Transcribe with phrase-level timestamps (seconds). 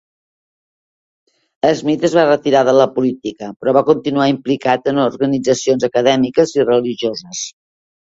[1.81, 6.69] Smith es va retirar de la política, però va continuar implicat en organitzacions acadèmiques i
[6.75, 7.49] religioses.